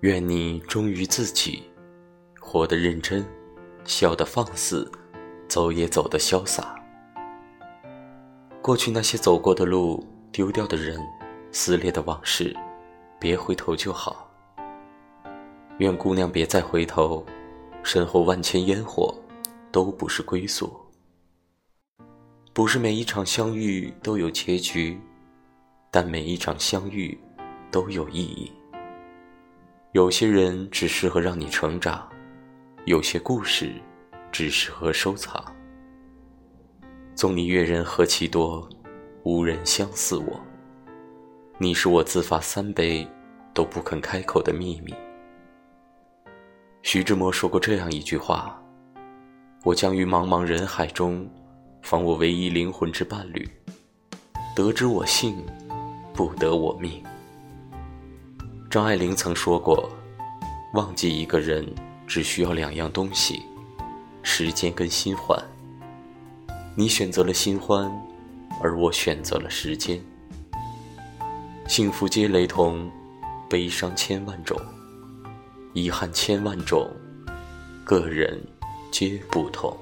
[0.00, 1.62] 愿你忠于自己，
[2.40, 3.22] 活得认真，
[3.84, 4.90] 笑得放肆，
[5.46, 6.74] 走也走得潇洒。
[8.62, 10.02] 过去那些走过的路，
[10.32, 10.98] 丢掉的人，
[11.52, 12.56] 撕裂的往事，
[13.18, 14.26] 别回头就好。
[15.80, 17.22] 愿姑娘别再回头，
[17.82, 19.14] 身后万千烟火，
[19.70, 20.74] 都不是归宿。
[22.54, 24.98] 不是每一场相遇都有结局，
[25.90, 27.18] 但每一场相遇
[27.70, 28.50] 都有意义。
[29.92, 32.08] 有些人只适合让你成长，
[32.84, 33.72] 有些故事
[34.30, 35.44] 只适合收藏。
[37.16, 38.68] 纵你阅人何其多，
[39.24, 40.40] 无人相似我。
[41.58, 43.04] 你是我自罚三杯
[43.52, 44.94] 都不肯开口的秘密。
[46.82, 48.62] 徐志摩说过这样一句话
[49.64, 51.28] ：“我将于茫茫人海中。”
[51.82, 53.48] 访我唯一灵魂之伴侣，
[54.54, 55.44] 得之我幸，
[56.12, 57.02] 不得我命。
[58.70, 59.90] 张爱玲曾说过
[60.74, 61.66] ：“忘记一个人，
[62.06, 63.42] 只需要两样东西，
[64.22, 65.36] 时间跟新欢。”
[66.76, 67.90] 你选择了新欢，
[68.62, 70.00] 而我选择了时间。
[71.66, 72.88] 幸福皆雷同，
[73.48, 74.56] 悲伤千万种，
[75.72, 76.88] 遗憾千万种，
[77.84, 78.40] 个人
[78.92, 79.76] 皆不同。